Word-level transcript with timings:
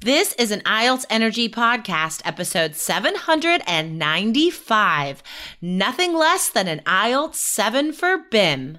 This 0.00 0.32
is 0.34 0.52
an 0.52 0.60
IELTS 0.60 1.06
Energy 1.10 1.48
Podcast, 1.48 2.22
episode 2.24 2.76
795. 2.76 5.22
Nothing 5.60 6.14
less 6.14 6.48
than 6.48 6.68
an 6.68 6.82
IELTS 6.86 7.34
7 7.34 7.92
for 7.92 8.18
BIM. 8.30 8.78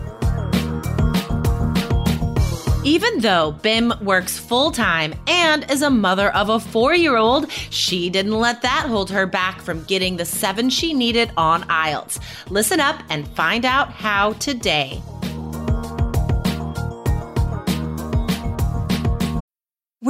Even 2.83 3.19
though 3.19 3.51
Bim 3.51 3.93
works 4.01 4.39
full 4.39 4.71
time 4.71 5.13
and 5.27 5.69
is 5.69 5.83
a 5.83 5.89
mother 5.91 6.35
of 6.35 6.49
a 6.49 6.59
four 6.59 6.95
year 6.95 7.15
old, 7.15 7.51
she 7.69 8.09
didn't 8.09 8.31
let 8.31 8.63
that 8.63 8.87
hold 8.87 9.11
her 9.11 9.27
back 9.27 9.61
from 9.61 9.83
getting 9.83 10.17
the 10.17 10.25
seven 10.25 10.67
she 10.67 10.91
needed 10.91 11.29
on 11.37 11.61
IELTS. 11.63 12.19
Listen 12.49 12.79
up 12.79 13.03
and 13.11 13.27
find 13.27 13.65
out 13.65 13.91
how 13.91 14.33
today. 14.33 14.99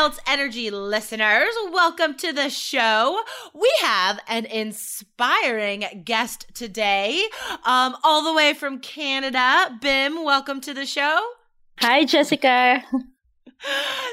Energy 0.00 0.70
listeners. 0.70 1.50
Welcome 1.72 2.14
to 2.14 2.32
the 2.32 2.48
show. 2.48 3.22
We 3.52 3.70
have 3.82 4.18
an 4.28 4.46
inspiring 4.46 5.84
guest 6.04 6.46
today, 6.54 7.22
um, 7.66 7.94
all 8.02 8.24
the 8.24 8.32
way 8.32 8.54
from 8.54 8.78
Canada. 8.78 9.78
Bim, 9.82 10.24
welcome 10.24 10.62
to 10.62 10.72
the 10.72 10.86
show. 10.86 11.20
Hi, 11.80 12.06
Jessica. 12.06 12.82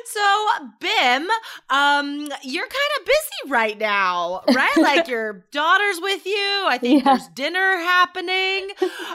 So, 0.06 0.48
Bim, 0.82 1.28
um, 1.70 2.28
you're 2.44 2.68
kind 2.68 2.92
of 3.00 3.06
busy 3.06 3.50
right 3.50 3.78
now, 3.78 4.42
right? 4.54 4.76
like 4.76 5.08
your 5.08 5.46
daughter's 5.54 6.02
with 6.02 6.26
you. 6.26 6.66
I 6.68 6.78
think 6.78 7.06
yeah. 7.06 7.16
there's 7.16 7.30
dinner 7.30 7.78
happening. 7.78 8.68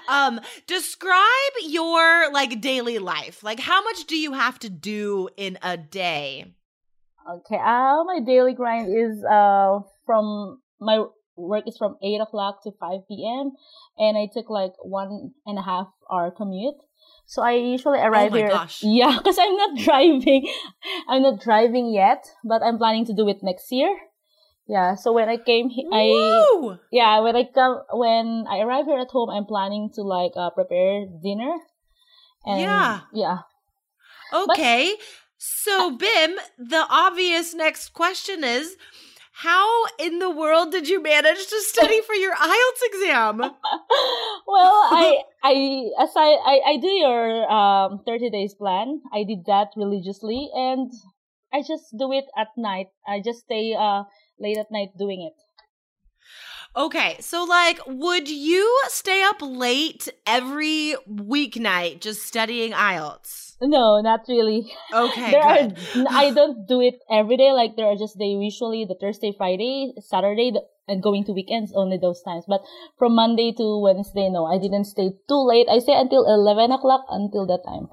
Um, 0.09 0.41
describe 0.67 1.19
your 1.67 2.33
like 2.33 2.63
daily 2.63 2.99
life. 2.99 3.43
Like, 3.43 3.61
how 3.61 3.85
much 3.85 4.07
do 4.07 4.17
you 4.17 4.33
have 4.33 4.59
to 4.61 4.71
do 4.71 5.29
in 5.37 5.59
a 5.61 5.77
day? 5.77 6.55
Okay, 7.29 7.57
uh, 7.57 8.05
my 8.05 8.21
daily 8.25 8.55
grind 8.55 8.89
is 8.89 9.25
uh 9.25 9.81
from 10.07 10.61
my 10.81 11.05
work 11.37 11.65
is 11.67 11.77
from 11.77 11.97
eight 12.03 12.21
o'clock 12.21 12.63
to 12.65 12.73
five 12.79 13.07
p.m. 13.09 13.53
and 13.99 14.17
I 14.17 14.29
took 14.33 14.51
like 14.51 14.73
one 14.83 15.33
and 15.47 15.59
a 15.59 15.63
half 15.63 15.89
hour 16.11 16.31
commute. 16.31 16.77
So 17.27 17.43
I 17.43 17.53
usually 17.53 17.99
oh 17.99 18.07
arrive 18.07 18.33
oh 18.33 18.37
here. 18.37 18.49
Gosh. 18.49 18.83
Yeah, 18.85 19.17
because 19.17 19.39
I'm 19.39 19.57
not 19.57 19.79
driving. 19.79 20.49
I'm 21.09 21.23
not 21.23 21.41
driving 21.41 21.93
yet, 21.93 22.27
but 22.45 22.63
I'm 22.63 22.79
planning 22.79 23.07
to 23.07 23.15
do 23.15 23.29
it 23.29 23.43
next 23.43 23.71
year. 23.73 23.95
Yeah. 24.69 24.95
So 24.95 25.13
when 25.13 25.29
I 25.29 25.37
came, 25.37 25.69
here, 25.69 25.89
I 25.93 26.77
yeah 26.91 27.21
when 27.21 27.37
I 27.37 27.45
come 27.45 27.83
when 27.93 28.47
I 28.49 28.61
arrive 28.61 28.87
here 28.87 28.99
at 28.99 29.11
home, 29.11 29.31
I'm 29.31 29.47
planning 29.47 29.91
to 29.95 30.03
like 30.03 30.33
uh, 30.37 30.51
prepare 30.51 31.07
dinner. 31.23 31.57
And 32.45 32.61
yeah. 32.61 33.01
Yeah. 33.13 33.39
Okay. 34.33 34.95
But, 34.97 35.22
so 35.45 35.91
Bim, 35.91 36.37
the 36.57 36.87
obvious 36.89 37.53
next 37.53 37.89
question 37.95 38.45
is 38.45 38.77
how 39.33 39.87
in 39.99 40.21
the 40.21 40.31
world 40.31 40.71
did 40.71 40.89
you 40.89 41.03
manage 41.03 41.47
to 41.49 41.61
study 41.63 42.01
for 42.03 42.15
your 42.15 42.33
IELTS 42.37 42.83
exam? 42.85 43.39
well, 43.41 43.51
I, 44.47 45.19
I, 45.43 45.91
as 45.99 46.11
I, 46.15 46.39
I, 46.47 46.61
I 46.67 46.77
do 46.81 46.87
your 46.87 47.51
um, 47.51 48.03
30 48.07 48.31
days 48.31 48.55
plan. 48.55 49.01
I 49.13 49.25
did 49.25 49.45
that 49.47 49.71
religiously 49.75 50.49
and 50.55 50.93
I 51.53 51.63
just 51.63 51.93
do 51.99 52.13
it 52.13 52.27
at 52.39 52.49
night. 52.57 52.91
I 53.05 53.21
just 53.21 53.41
stay 53.41 53.75
uh, 53.77 54.05
late 54.39 54.59
at 54.59 54.71
night 54.71 54.91
doing 54.97 55.23
it. 55.23 55.43
Okay, 56.77 57.17
so 57.19 57.43
like, 57.43 57.81
would 57.87 58.29
you 58.29 58.81
stay 58.87 59.25
up 59.25 59.43
late 59.43 60.09
every 60.25 60.95
weeknight 61.11 62.01
just 62.01 62.23
studying 62.23 62.71
IELTS? 62.73 63.52
No, 63.63 64.01
not 64.01 64.27
really. 64.29 64.71
Okay, 64.93 65.31
there 65.35 65.43
good. 65.43 65.79
are. 65.97 66.07
I 66.11 66.31
don't 66.31 66.67
do 66.67 66.81
it 66.81 66.99
every 67.11 67.37
day. 67.37 67.53
Like 67.53 67.77
there 67.77 67.87
are 67.87 67.97
just 67.97 68.19
day 68.19 68.35
usually 68.35 68.85
the 68.85 68.97
Thursday, 69.01 69.33
Friday, 69.37 69.95
Saturday, 70.01 70.53
and 70.89 71.03
going 71.03 71.25
to 71.25 71.33
weekends 71.33 71.73
only 71.75 71.97
those 71.97 72.21
times. 72.23 72.45
But 72.49 72.63
from 72.99 73.15
Monday 73.15 73.55
to 73.57 73.79
Wednesday, 73.79 74.29
no, 74.29 74.47
I 74.47 74.59
didn't 74.59 74.87
stay 74.87 75.11
too 75.29 75.47
late. 75.47 75.69
I 75.71 75.79
stay 75.79 75.95
until 75.95 76.27
eleven 76.27 76.73
o'clock 76.73 77.07
until 77.09 77.47
that 77.47 77.63
time. 77.65 77.89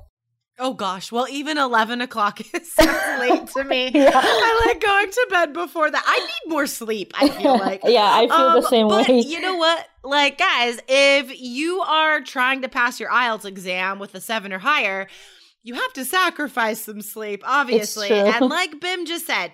Oh 0.61 0.73
gosh, 0.73 1.09
well, 1.09 1.25
even 1.29 1.57
11 1.57 2.01
o'clock 2.01 2.41
is 2.53 2.75
late 2.77 3.47
to 3.55 3.63
me. 3.63 3.91
yeah. 3.93 4.11
I 4.13 4.65
like 4.65 4.81
going 4.81 5.09
to 5.09 5.27
bed 5.29 5.53
before 5.53 5.89
that. 5.89 6.03
I 6.05 6.19
need 6.19 6.51
more 6.51 6.67
sleep, 6.67 7.13
I 7.15 7.29
feel 7.29 7.57
like. 7.57 7.79
yeah, 7.85 8.03
I 8.03 8.27
feel 8.27 8.35
um, 8.35 8.61
the 8.61 8.67
same 8.67 8.89
but 8.89 9.07
way. 9.07 9.21
You 9.21 9.39
know 9.39 9.55
what? 9.55 9.87
Like, 10.03 10.37
guys, 10.37 10.81
if 10.89 11.39
you 11.39 11.79
are 11.79 12.19
trying 12.19 12.63
to 12.63 12.67
pass 12.67 12.99
your 12.99 13.09
IELTS 13.09 13.45
exam 13.45 13.99
with 13.99 14.13
a 14.15 14.19
seven 14.19 14.51
or 14.51 14.59
higher, 14.59 15.07
you 15.63 15.73
have 15.75 15.93
to 15.93 16.05
sacrifice 16.05 16.83
some 16.83 17.01
sleep, 17.01 17.43
obviously. 17.45 18.11
And 18.11 18.49
like 18.49 18.79
Bim 18.81 19.05
just 19.05 19.27
said, 19.27 19.51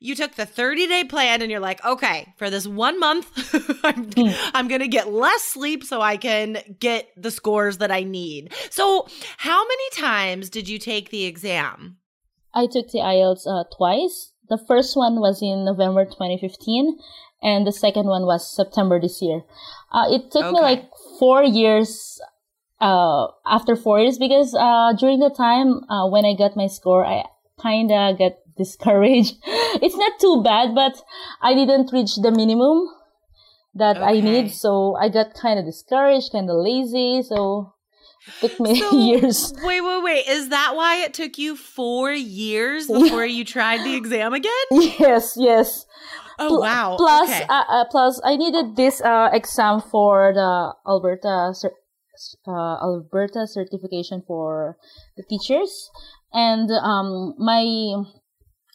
you 0.00 0.14
took 0.14 0.34
the 0.34 0.46
30 0.46 0.86
day 0.86 1.04
plan 1.04 1.40
and 1.40 1.50
you're 1.50 1.60
like, 1.60 1.84
okay, 1.84 2.32
for 2.36 2.50
this 2.50 2.66
one 2.66 3.00
month, 3.00 3.26
I'm, 3.84 4.10
mm. 4.10 4.50
I'm 4.52 4.68
going 4.68 4.82
to 4.82 4.88
get 4.88 5.10
less 5.10 5.42
sleep 5.42 5.84
so 5.84 6.00
I 6.00 6.16
can 6.16 6.58
get 6.78 7.08
the 7.16 7.30
scores 7.30 7.78
that 7.78 7.90
I 7.90 8.02
need. 8.02 8.52
So, 8.70 9.08
how 9.38 9.62
many 9.62 9.90
times 9.92 10.50
did 10.50 10.68
you 10.68 10.78
take 10.78 11.10
the 11.10 11.24
exam? 11.24 11.96
I 12.52 12.66
took 12.66 12.90
the 12.90 12.98
IELTS 12.98 13.46
uh, 13.46 13.64
twice. 13.76 14.32
The 14.48 14.62
first 14.68 14.96
one 14.96 15.20
was 15.20 15.40
in 15.40 15.64
November 15.64 16.04
2015, 16.04 16.98
and 17.42 17.66
the 17.66 17.72
second 17.72 18.06
one 18.06 18.26
was 18.26 18.54
September 18.54 19.00
this 19.00 19.22
year. 19.22 19.42
Uh, 19.90 20.04
it 20.10 20.30
took 20.30 20.44
okay. 20.44 20.52
me 20.52 20.60
like 20.60 20.90
four 21.18 21.42
years 21.42 22.20
uh, 22.84 23.28
after 23.46 23.76
four 23.76 23.98
years 24.00 24.18
because 24.18 24.54
uh, 24.54 24.92
during 24.98 25.18
the 25.18 25.30
time 25.30 25.80
uh, 25.88 26.06
when 26.08 26.26
I 26.26 26.34
got 26.36 26.54
my 26.54 26.66
score, 26.66 27.04
I 27.04 27.24
kind 27.60 27.90
of 27.90 28.18
got 28.18 28.32
discouraged. 28.58 29.36
it's 29.80 29.96
not 29.96 30.20
too 30.20 30.42
bad, 30.44 30.74
but 30.74 31.00
I 31.40 31.54
didn't 31.54 31.92
reach 31.92 32.16
the 32.16 32.30
minimum 32.30 32.88
that 33.74 33.96
okay. 33.96 34.18
I 34.18 34.20
need. 34.20 34.52
So 34.52 34.96
I 35.00 35.08
got 35.08 35.34
kind 35.34 35.58
of 35.58 35.64
discouraged, 35.64 36.32
kind 36.32 36.50
of 36.50 36.56
lazy. 36.56 37.22
So 37.22 37.72
it 38.28 38.34
took 38.40 38.60
me 38.60 38.78
so, 38.78 38.92
years. 39.06 39.54
Wait, 39.62 39.80
wait, 39.80 40.02
wait. 40.04 40.28
Is 40.28 40.50
that 40.50 40.76
why 40.76 41.02
it 41.04 41.14
took 41.14 41.38
you 41.38 41.56
four 41.56 42.12
years 42.12 42.86
before 43.00 43.24
you 43.24 43.44
tried 43.44 43.80
the 43.80 43.96
exam 43.96 44.34
again? 44.34 44.66
Yes, 44.70 45.36
yes. 45.38 45.86
Oh 46.36 46.58
wow! 46.58 46.96
Plus, 46.98 47.30
okay. 47.30 47.46
uh, 47.48 47.62
uh, 47.68 47.84
plus, 47.92 48.20
I 48.24 48.34
needed 48.36 48.74
this 48.74 49.00
uh, 49.00 49.30
exam 49.32 49.80
for 49.80 50.32
the 50.34 50.74
Alberta 50.84 51.54
uh, 52.46 52.76
Alberta 52.82 53.46
certification 53.46 54.22
for 54.26 54.76
the 55.16 55.22
teachers, 55.22 55.90
and 56.32 56.70
um, 56.70 57.34
my 57.38 57.64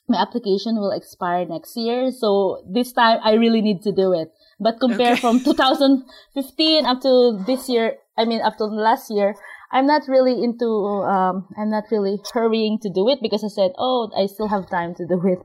my 0.07 0.17
application 0.17 0.75
will 0.75 0.91
expire 0.91 1.45
next 1.45 1.77
year. 1.77 2.11
So 2.11 2.63
this 2.67 2.91
time 2.91 3.19
I 3.23 3.33
really 3.33 3.61
need 3.61 3.83
to 3.83 3.91
do 3.91 4.11
it. 4.13 4.31
But 4.59 4.79
compare 4.79 5.13
okay. 5.13 5.21
from 5.21 5.39
2015 5.39 6.85
up 6.85 6.99
to 7.01 7.43
this 7.45 7.69
year, 7.69 7.95
I 8.17 8.25
mean 8.25 8.41
up 8.41 8.57
to 8.57 8.65
last 8.65 9.09
year, 9.09 9.35
I'm 9.71 9.85
not 9.85 10.07
really 10.07 10.43
into, 10.43 10.65
um, 11.05 11.47
I'm 11.57 11.69
not 11.69 11.85
really 11.91 12.19
hurrying 12.33 12.79
to 12.81 12.89
do 12.89 13.07
it 13.09 13.19
because 13.21 13.43
I 13.43 13.49
said, 13.49 13.71
oh, 13.77 14.09
I 14.17 14.25
still 14.25 14.47
have 14.47 14.69
time 14.69 14.95
to 14.95 15.05
do 15.05 15.21
it. 15.27 15.39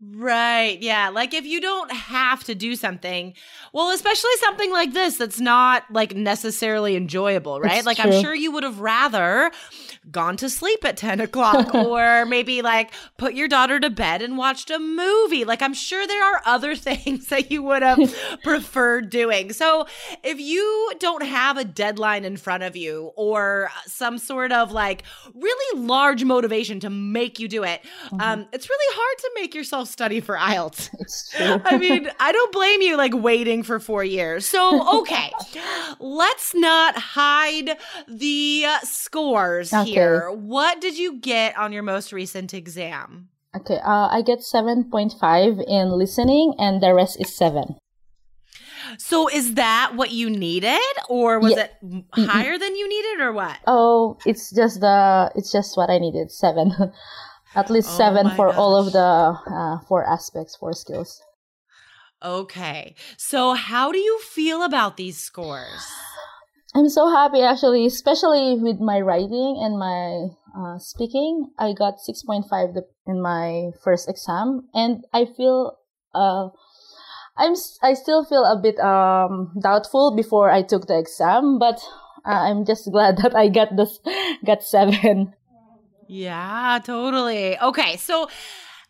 Right. 0.00 0.80
Yeah. 0.82 1.08
Like 1.08 1.32
if 1.32 1.46
you 1.46 1.60
don't 1.60 1.90
have 1.92 2.44
to 2.44 2.54
do 2.54 2.74
something, 2.76 3.32
well, 3.72 3.90
especially 3.90 4.30
something 4.40 4.70
like 4.70 4.92
this 4.92 5.16
that's 5.16 5.40
not 5.40 5.84
like 5.90 6.14
necessarily 6.14 6.96
enjoyable, 6.96 7.60
right? 7.60 7.78
It's 7.78 7.86
like 7.86 7.98
true. 7.98 8.10
I'm 8.10 8.22
sure 8.22 8.34
you 8.34 8.50
would 8.52 8.64
have 8.64 8.80
rather 8.80 9.50
gone 10.10 10.36
to 10.38 10.50
sleep 10.50 10.84
at 10.84 10.96
10 10.96 11.20
o'clock 11.20 11.74
or 11.74 12.26
maybe 12.26 12.60
like 12.60 12.92
put 13.16 13.34
your 13.34 13.48
daughter 13.48 13.80
to 13.80 13.88
bed 13.88 14.20
and 14.20 14.36
watched 14.36 14.70
a 14.70 14.78
movie. 14.78 15.44
Like 15.44 15.62
I'm 15.62 15.74
sure 15.74 16.06
there 16.06 16.22
are 16.22 16.42
other 16.44 16.74
things 16.76 17.28
that 17.28 17.50
you 17.50 17.62
would 17.62 17.82
have 17.82 18.14
preferred 18.42 19.10
doing. 19.10 19.52
So 19.52 19.86
if 20.22 20.38
you 20.38 20.92
don't 20.98 21.24
have 21.24 21.56
a 21.56 21.64
deadline 21.64 22.24
in 22.24 22.36
front 22.36 22.62
of 22.62 22.76
you 22.76 23.12
or 23.16 23.70
some 23.86 24.18
sort 24.18 24.52
of 24.52 24.72
like 24.72 25.04
really 25.34 25.80
large 25.80 26.24
motivation 26.24 26.80
to 26.80 26.90
make 26.90 27.38
you 27.38 27.48
do 27.48 27.62
it, 27.62 27.80
mm-hmm. 28.06 28.20
um, 28.20 28.46
it's 28.52 28.68
really 28.68 28.96
hard 28.96 29.18
to 29.18 29.30
make 29.36 29.54
yourself 29.54 29.83
study 29.84 30.20
for 30.20 30.36
IELTS. 30.36 30.90
I 31.64 31.78
mean, 31.78 32.08
I 32.20 32.32
don't 32.32 32.52
blame 32.52 32.82
you 32.82 32.96
like 32.96 33.12
waiting 33.14 33.62
for 33.62 33.80
four 33.80 34.04
years. 34.04 34.46
So, 34.46 35.00
okay, 35.00 35.30
let's 35.98 36.54
not 36.54 36.96
hide 36.96 37.76
the 38.08 38.64
uh, 38.66 38.78
scores 38.80 39.72
okay. 39.72 39.90
here. 39.90 40.30
What 40.30 40.80
did 40.80 40.98
you 40.98 41.18
get 41.18 41.56
on 41.56 41.72
your 41.72 41.82
most 41.82 42.12
recent 42.12 42.54
exam? 42.54 43.28
Okay, 43.56 43.78
uh, 43.84 44.08
I 44.10 44.22
get 44.22 44.40
7.5 44.40 45.64
in 45.68 45.90
listening 45.90 46.54
and 46.58 46.82
the 46.82 46.92
rest 46.92 47.20
is 47.20 47.34
7. 47.36 47.76
So 48.98 49.28
is 49.28 49.54
that 49.54 49.92
what 49.94 50.10
you 50.10 50.28
needed 50.28 50.80
or 51.08 51.38
was 51.38 51.52
yeah. 51.52 51.66
it 51.66 52.04
higher 52.12 52.58
than 52.58 52.76
you 52.76 52.88
needed 52.88 53.20
or 53.22 53.32
what? 53.32 53.58
Oh, 53.66 54.18
it's 54.26 54.54
just 54.54 54.80
the 54.80 55.30
it's 55.34 55.52
just 55.52 55.76
what 55.76 55.90
I 55.90 55.98
needed, 55.98 56.30
7. 56.30 56.72
At 57.54 57.70
least 57.70 57.88
oh 57.92 57.96
7 57.96 58.30
for 58.30 58.48
gosh. 58.48 58.56
all 58.56 58.76
of 58.76 58.92
the 58.92 58.98
uh, 58.98 59.78
four 59.86 60.04
aspects, 60.04 60.56
four 60.56 60.72
skills. 60.72 61.22
Okay. 62.22 62.94
So 63.16 63.54
how 63.54 63.92
do 63.92 63.98
you 63.98 64.18
feel 64.20 64.62
about 64.62 64.96
these 64.96 65.18
scores? 65.18 65.86
I'm 66.74 66.88
so 66.88 67.08
happy 67.08 67.40
actually, 67.40 67.86
especially 67.86 68.58
with 68.58 68.80
my 68.80 69.00
writing 69.00 69.60
and 69.62 69.78
my 69.78 70.34
uh, 70.56 70.78
speaking. 70.78 71.50
I 71.58 71.72
got 71.72 71.98
6.5 71.98 72.82
in 73.06 73.22
my 73.22 73.70
first 73.82 74.08
exam 74.08 74.68
and 74.74 75.04
I 75.12 75.26
feel 75.26 75.78
uh, 76.14 76.48
I'm 77.36 77.54
I 77.82 77.94
still 77.94 78.24
feel 78.24 78.44
a 78.44 78.58
bit 78.60 78.78
um, 78.78 79.52
doubtful 79.60 80.14
before 80.14 80.50
I 80.50 80.62
took 80.62 80.86
the 80.86 80.98
exam, 80.98 81.58
but 81.58 81.80
uh, 82.24 82.30
I'm 82.30 82.64
just 82.64 82.90
glad 82.92 83.18
that 83.18 83.34
I 83.34 83.48
got 83.48 83.76
this 83.76 83.98
got 84.44 84.62
7. 84.62 85.34
Yeah, 86.14 86.78
totally. 86.84 87.58
Okay, 87.58 87.96
so 87.96 88.28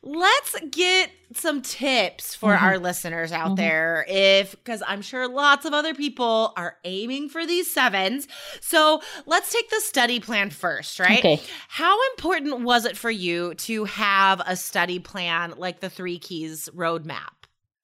let's 0.03 0.55
get 0.71 1.11
some 1.33 1.63
tips 1.63 2.35
for 2.35 2.53
mm-hmm. 2.53 2.65
our 2.65 2.79
listeners 2.79 3.33
out 3.33 3.47
mm-hmm. 3.47 3.55
there 3.57 4.05
if 4.07 4.51
because 4.53 4.83
i'm 4.87 5.01
sure 5.01 5.27
lots 5.27 5.65
of 5.65 5.73
other 5.73 5.95
people 5.95 6.53
are 6.59 6.77
aiming 6.85 7.29
for 7.29 7.47
these 7.47 7.73
sevens 7.73 8.29
so 8.61 9.01
let's 9.25 9.51
take 9.51 9.69
the 9.71 9.81
study 9.81 10.21
plan 10.21 10.51
first 10.51 11.01
right 11.01 11.21
okay. 11.21 11.41
how 11.69 11.99
important 12.11 12.61
was 12.61 12.85
it 12.85 12.99
for 12.99 13.11
you 13.11 13.55
to 13.55 13.85
have 13.85 14.43
a 14.47 14.55
study 14.55 14.99
plan 14.99 15.55
like 15.57 15.81
the 15.81 15.89
three 15.89 16.19
keys 16.19 16.69
roadmap 16.77 17.33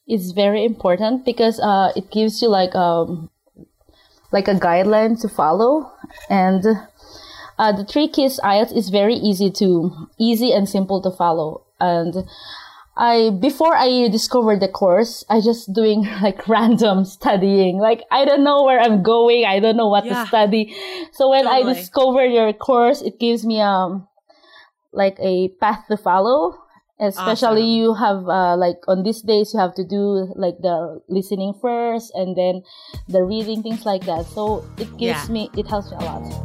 it's 0.06 0.32
very 0.32 0.64
important 0.64 1.24
because 1.24 1.58
uh, 1.60 1.90
it 1.96 2.10
gives 2.10 2.42
you 2.42 2.48
like 2.48 2.74
um 2.74 3.30
like 4.32 4.46
a 4.46 4.54
guideline 4.54 5.20
to 5.20 5.28
follow 5.28 5.90
and 6.28 6.64
uh, 7.60 7.72
the 7.72 7.84
three 7.84 8.08
keys 8.08 8.40
IELTS 8.42 8.74
is 8.74 8.88
very 8.88 9.14
easy 9.14 9.50
to 9.50 10.08
easy 10.18 10.50
and 10.50 10.66
simple 10.66 11.02
to 11.02 11.10
follow 11.10 11.66
and 11.78 12.24
I 12.96 13.30
before 13.30 13.74
I 13.74 14.08
discovered 14.08 14.60
the 14.60 14.68
course, 14.68 15.24
I 15.30 15.40
just 15.40 15.72
doing 15.72 16.02
like 16.22 16.46
random 16.48 17.04
studying. 17.04 17.78
Like 17.78 18.02
I 18.10 18.24
don't 18.26 18.44
know 18.44 18.64
where 18.64 18.78
I'm 18.78 19.02
going. 19.02 19.46
I 19.46 19.58
don't 19.58 19.76
know 19.76 19.88
what 19.88 20.04
yeah. 20.04 20.20
to 20.20 20.28
study. 20.28 20.76
So 21.12 21.30
when 21.30 21.44
totally. 21.44 21.70
I 21.70 21.74
discover 21.74 22.26
your 22.26 22.52
course, 22.52 23.00
it 23.00 23.18
gives 23.18 23.46
me 23.46 23.60
um 23.60 24.06
like 24.92 25.16
a 25.18 25.48
path 25.60 25.86
to 25.88 25.96
follow. 25.96 26.60
Especially 27.00 27.64
awesome. 27.64 27.80
you 27.80 27.94
have 27.94 28.28
uh, 28.28 28.56
like 28.58 28.84
on 28.86 29.02
these 29.02 29.22
days 29.22 29.54
you 29.54 29.60
have 29.60 29.74
to 29.76 29.84
do 29.84 30.28
like 30.36 30.60
the 30.60 31.00
listening 31.08 31.54
first 31.56 32.12
and 32.14 32.36
then 32.36 32.60
the 33.08 33.24
reading 33.24 33.62
things 33.62 33.86
like 33.86 34.04
that. 34.04 34.26
So 34.26 34.68
it 34.76 34.92
gives 34.98 35.24
yeah. 35.24 35.32
me 35.32 35.48
it 35.56 35.66
helps 35.66 35.90
me 35.90 35.96
a 35.96 36.04
lot. 36.04 36.44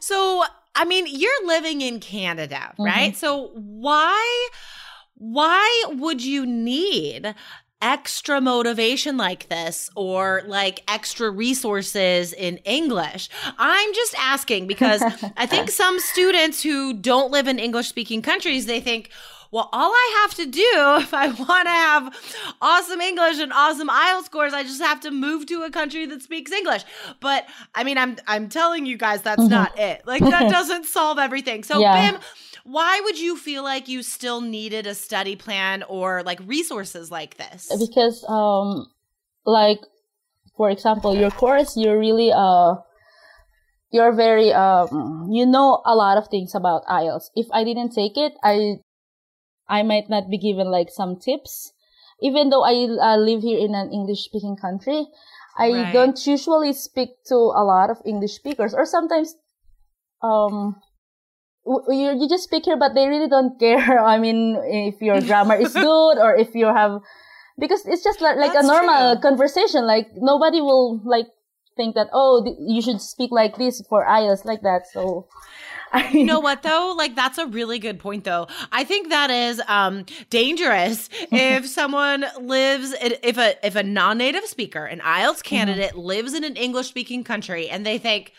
So, 0.00 0.44
I 0.74 0.84
mean, 0.84 1.06
you're 1.08 1.46
living 1.46 1.80
in 1.80 2.00
Canada, 2.00 2.72
mm-hmm. 2.72 2.84
right? 2.84 3.16
So, 3.16 3.50
why 3.54 4.48
why 5.14 5.84
would 5.88 6.24
you 6.24 6.46
need 6.46 7.34
extra 7.80 8.40
motivation 8.40 9.16
like 9.16 9.48
this 9.48 9.88
or 9.94 10.42
like 10.46 10.82
extra 10.88 11.30
resources 11.30 12.32
in 12.32 12.58
English? 12.58 13.28
I'm 13.58 13.94
just 13.94 14.14
asking 14.18 14.66
because 14.66 15.02
I 15.36 15.46
think 15.46 15.70
some 15.70 15.98
students 15.98 16.62
who 16.62 16.94
don't 16.94 17.32
live 17.32 17.48
in 17.48 17.58
English 17.58 17.88
speaking 17.88 18.22
countries, 18.22 18.66
they 18.66 18.80
think, 18.80 19.10
well, 19.50 19.68
all 19.72 19.90
I 19.90 20.18
have 20.22 20.34
to 20.36 20.46
do 20.46 20.60
if 21.00 21.14
I 21.14 21.28
want 21.28 21.66
to 21.66 21.72
have 21.72 22.54
awesome 22.60 23.00
English 23.00 23.38
and 23.38 23.52
awesome 23.52 23.88
IELTS 23.88 24.24
scores, 24.24 24.52
I 24.52 24.62
just 24.62 24.82
have 24.82 25.00
to 25.00 25.10
move 25.10 25.46
to 25.46 25.62
a 25.62 25.70
country 25.70 26.06
that 26.06 26.22
speaks 26.22 26.52
English. 26.52 26.84
But 27.20 27.46
I 27.74 27.84
mean, 27.84 27.98
I'm 27.98 28.16
I'm 28.26 28.48
telling 28.48 28.86
you 28.86 28.96
guys 28.96 29.22
that's 29.22 29.40
mm-hmm. 29.40 29.50
not 29.50 29.78
it. 29.78 30.06
Like 30.06 30.22
that 30.22 30.50
doesn't 30.58 30.84
solve 30.84 31.18
everything. 31.18 31.64
So, 31.64 31.80
yeah. 31.80 32.12
Bim, 32.12 32.20
why 32.64 33.00
would 33.04 33.18
you 33.18 33.36
feel 33.36 33.62
like 33.62 33.88
you 33.88 34.02
still 34.02 34.40
needed 34.40 34.86
a 34.86 34.94
study 34.94 35.36
plan 35.36 35.82
or 35.84 36.22
like 36.22 36.40
resources 36.44 37.10
like 37.10 37.36
this? 37.36 37.72
Because 37.78 38.24
um 38.28 38.86
like 39.46 39.80
for 40.56 40.70
example, 40.70 41.16
your 41.16 41.30
course 41.30 41.76
you're 41.76 41.98
really 41.98 42.32
uh 42.34 42.74
you're 43.90 44.12
very 44.12 44.52
um 44.52 45.28
you 45.32 45.46
know 45.46 45.80
a 45.86 45.94
lot 45.94 46.18
of 46.18 46.28
things 46.28 46.54
about 46.54 46.84
IELTS. 46.84 47.30
If 47.34 47.46
I 47.52 47.64
didn't 47.64 47.94
take 47.94 48.18
it, 48.18 48.34
I 48.44 48.80
I 49.68 49.82
might 49.82 50.08
not 50.08 50.30
be 50.30 50.38
given 50.38 50.70
like 50.70 50.90
some 50.90 51.18
tips. 51.18 51.72
Even 52.20 52.50
though 52.50 52.64
I 52.64 52.74
uh, 52.74 53.16
live 53.16 53.42
here 53.42 53.58
in 53.58 53.74
an 53.74 53.92
English 53.92 54.24
speaking 54.24 54.56
country, 54.56 55.06
I 55.58 55.70
right. 55.70 55.92
don't 55.92 56.26
usually 56.26 56.72
speak 56.72 57.10
to 57.26 57.34
a 57.34 57.62
lot 57.62 57.90
of 57.90 57.98
English 58.04 58.34
speakers 58.34 58.74
or 58.74 58.86
sometimes, 58.86 59.34
um, 60.22 60.76
you, 61.66 62.16
you 62.18 62.28
just 62.28 62.44
speak 62.44 62.64
here, 62.64 62.76
but 62.76 62.94
they 62.94 63.06
really 63.06 63.28
don't 63.28 63.58
care. 63.60 64.00
I 64.00 64.18
mean, 64.18 64.56
if 64.64 65.00
your 65.00 65.20
grammar 65.20 65.56
is 65.56 65.72
good 65.88 66.18
or 66.18 66.34
if 66.34 66.54
you 66.54 66.66
have, 66.66 67.00
because 67.58 67.84
it's 67.86 68.02
just 68.02 68.20
like, 68.20 68.36
like 68.36 68.54
a 68.54 68.66
normal 68.66 69.14
true. 69.14 69.22
conversation. 69.22 69.86
Like 69.86 70.08
nobody 70.14 70.60
will 70.60 71.00
like 71.04 71.26
think 71.76 71.94
that, 71.94 72.08
oh, 72.12 72.42
th- 72.42 72.56
you 72.60 72.82
should 72.82 73.00
speak 73.00 73.30
like 73.30 73.56
this 73.58 73.82
for 73.88 74.04
IELTS 74.06 74.44
like 74.44 74.62
that. 74.62 74.86
So 74.92 75.28
you 76.10 76.24
know 76.24 76.40
what 76.48 76.62
though? 76.62 76.94
Like 76.96 77.14
that's 77.14 77.38
a 77.38 77.46
really 77.46 77.78
good 77.78 77.98
point 77.98 78.24
though. 78.24 78.48
I 78.72 78.84
think 78.84 79.08
that 79.10 79.30
is 79.30 79.60
um 79.68 80.04
dangerous 80.30 81.08
if 81.30 81.66
someone 81.80 82.24
lives 82.40 82.94
if 83.00 83.38
a 83.38 83.66
if 83.66 83.76
a 83.76 83.82
non-native 83.82 84.44
speaker, 84.44 84.84
an 84.84 85.00
IELTS 85.00 85.36
mm-hmm. 85.36 85.40
candidate 85.42 85.90
mm-hmm. 85.90 86.00
lives 86.00 86.34
in 86.34 86.44
an 86.44 86.56
English 86.56 86.88
speaking 86.88 87.24
country 87.24 87.68
and 87.68 87.84
they 87.84 87.98
think 87.98 88.32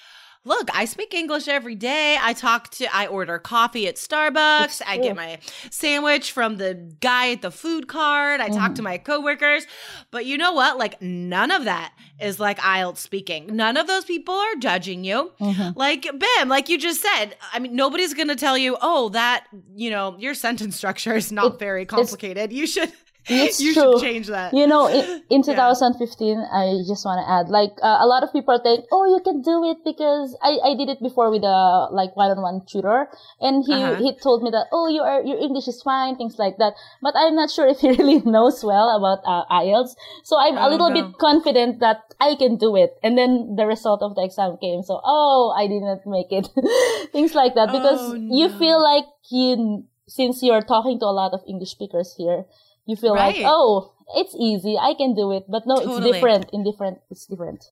look, 0.45 0.69
I 0.73 0.85
speak 0.85 1.13
English 1.13 1.47
every 1.47 1.75
day. 1.75 2.17
I 2.19 2.33
talk 2.33 2.69
to, 2.71 2.95
I 2.95 3.07
order 3.07 3.37
coffee 3.39 3.87
at 3.87 3.95
Starbucks. 3.95 4.81
I 4.85 4.97
get 4.97 5.15
my 5.15 5.39
sandwich 5.69 6.31
from 6.31 6.57
the 6.57 6.73
guy 7.01 7.31
at 7.31 7.41
the 7.41 7.51
food 7.51 7.87
cart. 7.87 8.39
I 8.39 8.49
mm. 8.49 8.55
talk 8.55 8.69
to 8.69 8.75
mm-hmm. 8.75 8.83
my 8.83 8.97
coworkers. 8.97 9.67
But 10.11 10.25
you 10.25 10.37
know 10.37 10.53
what? 10.53 10.77
Like, 10.77 11.01
none 11.01 11.51
of 11.51 11.65
that 11.65 11.93
is 12.21 12.39
like 12.39 12.57
IELTS 12.59 12.97
speaking. 12.97 13.55
None 13.55 13.77
of 13.77 13.87
those 13.87 14.05
people 14.05 14.33
are 14.33 14.55
judging 14.55 15.03
you. 15.03 15.31
Mm-hmm. 15.39 15.77
Like, 15.77 16.03
Bim, 16.03 16.49
like 16.49 16.69
you 16.69 16.77
just 16.77 17.01
said, 17.01 17.35
I 17.53 17.59
mean, 17.59 17.75
nobody's 17.75 18.13
going 18.13 18.29
to 18.29 18.35
tell 18.35 18.57
you, 18.57 18.77
oh, 18.81 19.09
that, 19.09 19.45
you 19.75 19.89
know, 19.89 20.15
your 20.17 20.33
sentence 20.33 20.75
structure 20.75 21.15
is 21.15 21.31
not 21.31 21.55
it, 21.55 21.59
very 21.59 21.85
complicated. 21.85 22.53
You 22.53 22.65
should 22.65 22.91
It's 23.27 23.59
you 23.59 23.73
true. 23.73 23.99
should 23.99 24.01
change 24.01 24.27
that. 24.27 24.53
You 24.53 24.65
know, 24.65 24.87
in, 24.87 25.21
in 25.29 25.43
2015, 25.43 25.93
yeah. 25.93 26.45
I 26.49 26.81
just 26.87 27.05
want 27.05 27.21
to 27.21 27.27
add, 27.29 27.49
like, 27.49 27.71
uh, 27.81 28.01
a 28.01 28.07
lot 28.07 28.23
of 28.23 28.33
people 28.33 28.57
think, 28.57 28.85
oh, 28.91 29.05
you 29.05 29.21
can 29.21 29.41
do 29.41 29.63
it 29.69 29.77
because 29.85 30.35
I, 30.41 30.57
I 30.63 30.75
did 30.75 30.89
it 30.89 31.01
before 31.01 31.29
with 31.29 31.43
a, 31.43 31.87
like, 31.91 32.15
one-on-one 32.15 32.65
tutor. 32.65 33.07
And 33.39 33.63
he, 33.65 33.73
uh-huh. 33.73 34.01
he 34.01 34.17
told 34.17 34.41
me 34.41 34.49
that, 34.51 34.67
oh, 34.71 34.87
you 34.87 35.01
are, 35.01 35.21
your 35.21 35.37
English 35.37 35.67
is 35.67 35.81
fine, 35.81 36.15
things 36.15 36.39
like 36.39 36.57
that. 36.57 36.73
But 37.01 37.13
I'm 37.15 37.35
not 37.35 37.51
sure 37.51 37.67
if 37.73 37.79
he 37.79 37.89
really 37.89 38.21
knows 38.25 38.63
well 38.63 38.89
about 38.95 39.21
uh, 39.25 39.45
IELTS. 39.53 39.95
So 40.23 40.39
I'm 40.39 40.57
oh, 40.57 40.67
a 40.67 40.69
little 40.69 40.89
no. 40.89 40.95
bit 40.95 41.17
confident 41.19 41.79
that 41.79 42.01
I 42.19 42.35
can 42.35 42.57
do 42.57 42.75
it. 42.75 42.97
And 43.03 43.17
then 43.17 43.55
the 43.55 43.65
result 43.65 44.01
of 44.01 44.15
the 44.15 44.23
exam 44.23 44.57
came. 44.61 44.81
So, 44.81 45.01
oh, 45.03 45.53
I 45.55 45.67
didn't 45.67 46.01
make 46.05 46.31
it. 46.31 46.49
things 47.11 47.35
like 47.35 47.53
that. 47.55 47.71
Because 47.71 47.99
oh, 47.99 48.13
no. 48.13 48.37
you 48.37 48.49
feel 48.57 48.81
like 48.81 49.05
you, 49.29 49.85
since 50.07 50.41
you're 50.41 50.61
talking 50.61 50.99
to 50.99 51.05
a 51.05 51.13
lot 51.13 51.33
of 51.33 51.41
English 51.47 51.71
speakers 51.71 52.15
here, 52.17 52.45
you 52.85 52.95
feel 52.95 53.15
right. 53.15 53.35
like, 53.35 53.45
oh, 53.45 53.93
it's 54.15 54.35
easy. 54.39 54.77
I 54.77 54.93
can 54.95 55.15
do 55.15 55.31
it. 55.31 55.45
But 55.47 55.63
no, 55.65 55.75
totally. 55.77 56.09
it's 56.09 56.15
different. 56.15 56.49
In 56.51 56.63
different, 56.63 56.99
it's 57.09 57.25
different. 57.25 57.63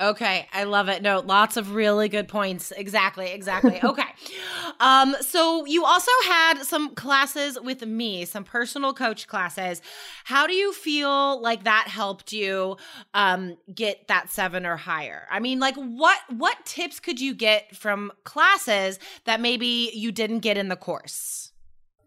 Okay, 0.00 0.46
I 0.52 0.62
love 0.62 0.88
it. 0.88 1.02
No, 1.02 1.18
lots 1.18 1.56
of 1.56 1.74
really 1.74 2.08
good 2.08 2.28
points. 2.28 2.70
Exactly, 2.70 3.32
exactly. 3.32 3.80
Okay. 3.88 4.04
um 4.80 5.16
so 5.20 5.64
you 5.64 5.84
also 5.84 6.10
had 6.24 6.62
some 6.62 6.94
classes 6.94 7.58
with 7.60 7.84
me, 7.84 8.24
some 8.24 8.44
personal 8.44 8.92
coach 8.92 9.26
classes. 9.26 9.82
How 10.24 10.46
do 10.46 10.52
you 10.52 10.72
feel 10.72 11.40
like 11.40 11.64
that 11.64 11.88
helped 11.88 12.32
you 12.32 12.76
um 13.14 13.56
get 13.74 14.06
that 14.06 14.30
7 14.30 14.66
or 14.66 14.76
higher? 14.76 15.26
I 15.30 15.40
mean, 15.40 15.58
like 15.58 15.74
what 15.74 16.18
what 16.28 16.64
tips 16.64 17.00
could 17.00 17.20
you 17.20 17.34
get 17.34 17.74
from 17.74 18.12
classes 18.22 19.00
that 19.24 19.40
maybe 19.40 19.90
you 19.94 20.12
didn't 20.12 20.40
get 20.40 20.56
in 20.56 20.68
the 20.68 20.76
course? 20.76 21.52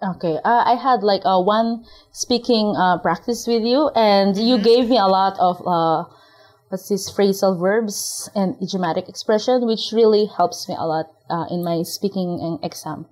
Okay, 0.04 0.40
uh, 0.44 0.64
I 0.66 0.74
had 0.74 1.04
like 1.04 1.22
a 1.26 1.38
uh, 1.38 1.42
one 1.42 1.86
speaking 2.12 2.76
uh, 2.76 2.98
practice 2.98 3.46
with 3.46 3.62
you, 3.62 3.90
and 3.96 4.36
you 4.36 4.56
mm-hmm. 4.56 4.64
gave 4.64 4.90
me 4.90 4.98
a 4.98 5.06
lot 5.06 5.38
of 5.40 5.62
uh, 5.68 6.06
what's 6.70 6.90
this 6.90 7.12
phrasal 7.12 7.60
verbs 7.60 8.28
and 8.34 8.56
idiomatic 8.62 9.08
expression, 9.08 9.68
which 9.68 9.92
really 9.94 10.26
helps 10.26 10.68
me 10.68 10.76
a 10.78 10.88
lot 10.88 11.06
uh, 11.30 11.46
in 11.52 11.64
my 11.64 11.84
speaking 11.84 12.58
exam. 12.64 13.06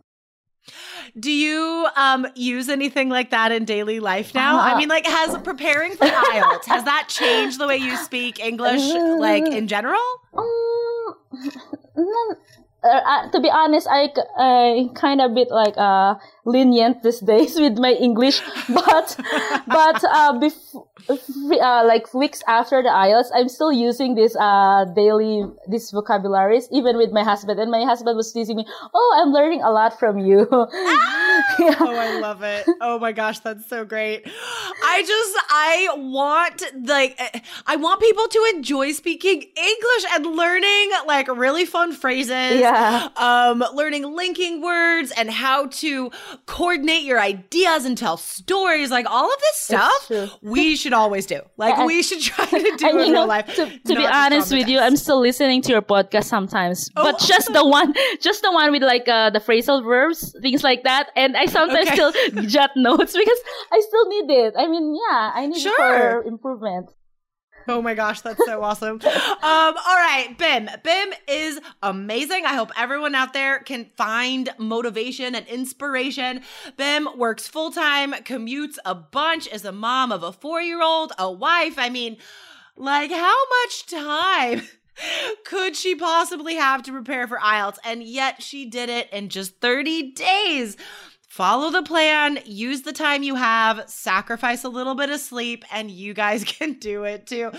Do 1.18 1.32
you 1.32 1.88
um, 1.96 2.28
use 2.36 2.70
anything 2.70 3.10
like 3.10 3.30
that 3.32 3.52
in 3.52 3.66
daily 3.66 4.00
life 4.00 4.34
now? 4.34 4.60
I 4.60 4.74
uh, 4.74 4.78
mean, 4.78 4.90
like, 4.90 5.06
has 5.06 5.38
preparing 5.44 5.96
for 5.96 6.06
IELTS 6.06 6.66
has 6.66 6.84
that 6.86 7.06
changed 7.08 7.60
the 7.60 7.68
way 7.68 7.78
you 7.78 7.98
speak 7.98 8.40
English, 8.40 8.82
like 9.20 9.46
in 9.46 9.68
general? 9.68 10.02
Um, 11.98 12.36
uh, 12.84 13.30
to 13.32 13.40
be 13.40 13.50
honest, 13.50 13.88
I 13.90 14.10
I 14.38 14.90
kind 14.96 15.22
of 15.22 15.34
bit 15.36 15.52
like 15.52 15.78
uh 15.78 16.16
lenient 16.46 17.04
these 17.04 17.20
days 17.34 17.60
with 17.60 17.78
my 17.78 17.92
English, 17.92 18.42
but 18.70 19.18
but 19.68 20.04
uh 20.04 20.40
before 20.40 20.88
uh, 21.10 21.84
like 21.86 22.14
weeks 22.14 22.44
after 22.48 22.82
the 22.82 22.90
IELTS, 22.90 23.32
I'm 23.34 23.50
still 23.50 23.72
using 23.72 24.16
this 24.16 24.36
uh 24.36 24.86
daily 24.96 25.44
this 25.68 25.92
vocabularies 25.92 26.70
even 26.72 26.98
with 26.98 27.12
my 27.12 27.24
husband, 27.24 27.60
and 27.60 27.72
my 27.72 27.84
husband 27.84 28.16
was 28.16 28.32
teasing 28.32 28.58
me. 28.58 28.66
Oh, 28.94 29.22
I'm 29.22 29.34
learning 29.34 29.62
a 29.62 29.72
lot 29.72 30.00
from 30.00 30.20
you. 30.20 30.48
Yeah. 31.58 31.76
Oh, 31.90 31.96
I 31.96 32.20
love 32.20 32.44
it. 32.44 32.66
Oh 32.82 33.00
my 33.00 33.12
gosh, 33.12 33.40
that's 33.40 33.68
so 33.68 33.86
great. 33.86 34.24
I 34.84 35.04
just 35.06 35.38
I 35.50 35.88
want 35.98 36.64
like 36.88 37.20
I 37.66 37.76
want 37.78 38.02
people 38.02 38.28
to 38.28 38.52
enjoy 38.54 38.92
speaking 38.92 39.42
English 39.42 40.06
and 40.14 40.26
learning 40.26 40.92
like 41.08 41.28
really 41.28 41.66
fun 41.66 41.94
phrases. 41.94 42.60
Yeah. 42.60 43.08
Um, 43.16 43.64
learning 43.74 44.04
linking 44.14 44.62
words 44.62 45.12
and 45.18 45.30
how 45.30 45.68
to 45.68 46.12
coordinate 46.46 47.04
your 47.04 47.20
ideas 47.20 47.86
and 47.86 47.98
tell 47.98 48.18
stories, 48.18 48.92
like 48.92 49.10
all 49.10 49.32
of 49.32 49.40
this 49.40 49.58
stuff. 49.58 50.12
We 50.42 50.76
should 50.82 50.94
always 50.94 51.26
do. 51.26 51.42
Like 51.58 51.78
and, 51.78 51.88
we 51.88 52.04
should 52.04 52.22
try 52.22 52.46
to 52.46 52.76
do 52.78 53.00
in 53.00 53.12
real 53.12 53.28
life. 53.28 53.48
To, 53.56 53.66
to 53.66 53.96
be 53.96 54.06
honest 54.06 54.52
with 54.52 54.68
you, 54.68 54.80
I'm 54.80 54.98
still 54.98 55.20
listening 55.20 55.62
to 55.64 55.72
your 55.72 55.82
podcast 55.82 56.26
sometimes, 56.26 56.90
oh. 56.96 57.04
but 57.04 57.20
just 57.20 57.52
the 57.54 57.66
one, 57.66 57.94
just 58.22 58.42
the 58.42 58.52
one 58.52 58.72
with 58.72 58.84
like 58.84 59.08
uh, 59.08 59.30
the 59.30 59.40
phrasal 59.40 59.84
verbs, 59.84 60.36
things 60.42 60.64
like 60.64 60.84
that. 60.84 61.10
And 61.16 61.36
I 61.40 61.46
sometimes 61.46 61.88
okay. 61.88 61.96
still 61.96 62.12
jot 62.48 62.72
notes 62.76 63.16
because 63.16 63.40
I 63.72 63.82
still 63.88 64.08
need 64.10 64.30
it. 64.30 64.54
I 64.58 64.68
mean, 64.68 64.94
yeah, 64.94 65.32
I 65.34 65.48
need 65.48 65.62
sure. 65.62 65.72
it 65.72 66.00
for 66.00 66.24
improvement. 66.24 66.90
Oh 67.68 67.82
my 67.82 67.94
gosh, 67.94 68.22
that's 68.22 68.44
so 68.46 68.62
awesome. 68.64 69.00
Um, 69.42 69.76
all 69.88 69.96
right, 69.96 70.36
Bim. 70.38 70.70
Bim 70.84 71.14
is 71.28 71.62
amazing. 71.82 72.46
I 72.46 72.56
hope 72.56 72.72
everyone 72.78 73.16
out 73.16 73.32
there 73.32 73.60
can 73.60 73.90
find 73.96 74.50
motivation 74.58 75.34
and 75.34 75.48
inspiration. 75.48 76.42
Bim 76.76 77.08
works 77.16 77.48
full 77.48 77.72
time, 77.72 78.12
commutes 78.12 78.78
a 78.84 78.94
bunch, 78.94 79.48
is 79.48 79.64
a 79.64 79.72
mom 79.72 80.12
of 80.12 80.24
a 80.24 80.34
four 80.34 80.62
year 80.62 80.82
old, 80.84 81.14
a 81.18 81.32
wife. 81.32 81.76
I 81.78 81.90
mean, 81.90 82.18
like, 82.76 83.12
how 83.12 83.38
much 83.64 83.86
time? 83.86 84.68
could 85.46 85.76
she 85.76 85.96
possibly 85.96 86.56
have 86.56 86.84
to 86.84 86.92
prepare 86.92 87.28
for 87.28 87.38
IELTS? 87.38 87.78
And 87.86 88.04
yet 88.04 88.42
she 88.42 88.66
did 88.66 88.90
it 88.90 89.10
in 89.14 89.30
just 89.30 89.62
30 89.62 90.12
days 90.12 90.78
follow 91.30 91.70
the 91.72 91.84
plan, 91.84 92.40
use 92.44 92.82
the 92.82 92.92
time 92.92 93.24
you 93.24 93.36
have, 93.36 93.90
sacrifice 93.90 94.64
a 94.64 94.70
little 94.70 94.96
bit 94.96 95.10
of 95.10 95.20
sleep, 95.20 95.64
and 95.72 95.90
you 95.90 96.14
guys 96.14 96.44
can 96.46 96.74
do 96.74 97.04
it 97.06 97.28
too. 97.28 97.52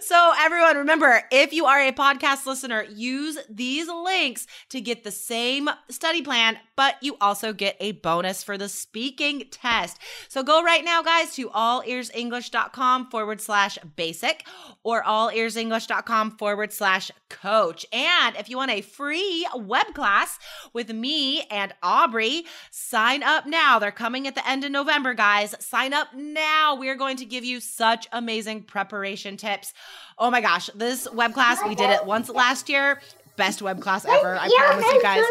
So, 0.00 0.32
everyone, 0.38 0.78
remember 0.78 1.22
if 1.30 1.52
you 1.52 1.66
are 1.66 1.80
a 1.80 1.92
podcast 1.92 2.46
listener, 2.46 2.84
use 2.84 3.38
these 3.48 3.88
links 3.88 4.46
to 4.70 4.80
get 4.80 5.04
the 5.04 5.10
same 5.10 5.68
study 5.90 6.22
plan, 6.22 6.58
but 6.78 6.94
you 7.02 7.16
also 7.20 7.52
get 7.52 7.76
a 7.80 7.90
bonus 7.90 8.44
for 8.44 8.56
the 8.56 8.68
speaking 8.68 9.42
test. 9.50 9.98
So, 10.28 10.44
go 10.44 10.62
right 10.62 10.84
now, 10.84 11.02
guys, 11.02 11.34
to 11.34 11.48
allearsenglish.com 11.48 13.10
forward 13.10 13.40
slash 13.40 13.78
basic 13.96 14.46
or 14.84 15.02
allearsenglish.com 15.02 16.36
forward 16.38 16.72
slash 16.72 17.10
coach. 17.28 17.84
And 17.92 18.36
if 18.36 18.48
you 18.48 18.56
want 18.56 18.70
a 18.70 18.82
free 18.82 19.44
web 19.56 19.92
class 19.92 20.38
with 20.72 20.90
me 20.90 21.42
and 21.50 21.74
Aubrey, 21.82 22.44
sign 22.70 23.24
up 23.24 23.44
now. 23.44 23.80
They're 23.80 23.90
coming 23.90 24.28
at 24.28 24.36
the 24.36 24.48
end 24.48 24.62
of 24.62 24.70
November, 24.70 25.14
guys. 25.14 25.56
Sign 25.58 25.92
up 25.92 26.14
now. 26.14 26.76
We 26.76 26.90
are 26.90 26.94
going 26.94 27.16
to 27.16 27.24
give 27.24 27.44
you 27.44 27.58
such 27.58 28.06
amazing 28.12 28.62
preparation 28.62 29.36
tips. 29.36 29.74
Oh 30.16 30.30
my 30.30 30.40
gosh, 30.40 30.70
this 30.76 31.10
web 31.12 31.34
class, 31.34 31.58
we 31.66 31.74
did 31.74 31.90
it 31.90 32.06
once 32.06 32.28
last 32.28 32.68
year 32.68 33.00
best 33.38 33.62
web 33.62 33.80
class 33.80 34.04
ever. 34.04 34.36
I 34.38 34.50
promise 34.58 34.84
you 34.92 35.02
guys. 35.02 35.24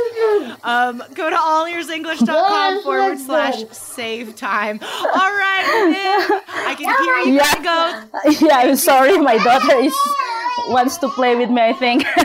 Um, 0.63 1.03
go 1.13 1.29
to 1.29 1.35
allearsenglish.com 1.35 2.81
forward 2.81 3.19
slash 3.19 3.63
save 3.71 4.35
time. 4.35 4.79
All 4.81 4.87
right, 5.13 6.43
I 6.65 6.75
can 6.75 6.87
hear 7.03 7.17
you. 7.27 7.39
Yeah, 7.39 7.53
go. 7.61 8.45
yeah 8.47 8.57
I'm 8.57 8.75
sorry. 8.75 9.17
My 9.19 9.37
daughter 9.37 9.75
is 9.75 9.93
wants 10.69 10.97
to 10.97 11.09
play 11.09 11.35
with 11.35 11.51
me, 11.51 11.61
I 11.61 11.73
think. 11.73 12.03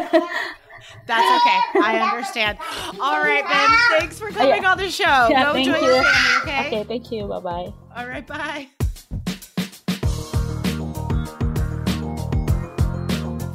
That's 1.05 1.43
okay. 1.43 1.85
I 1.85 2.11
understand. 2.13 2.59
All 3.01 3.21
right, 3.21 3.45
Ben. 3.45 3.99
Thanks 3.99 4.19
for 4.21 4.31
coming 4.31 4.63
yeah. 4.63 4.71
on 4.71 4.79
the 4.79 4.89
show. 4.89 5.05
Yeah, 5.05 5.53
Go 5.53 5.59
enjoy 5.59 5.79
you. 5.79 5.87
your 5.87 6.03
family, 6.05 6.43
okay? 6.43 6.67
Okay, 6.67 6.85
thank 6.85 7.11
you. 7.11 7.27
Bye 7.27 7.41
bye. 7.41 7.73
All 7.97 8.07
right, 8.07 8.27
bye. 8.27 8.69